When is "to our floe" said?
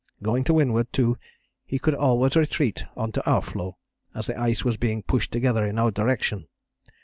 3.11-3.77